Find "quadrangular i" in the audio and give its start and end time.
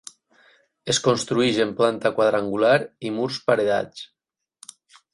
2.17-3.15